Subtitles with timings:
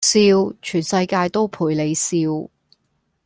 [0.03, 0.19] 笑，
[0.63, 2.17] 全世界都陪你笑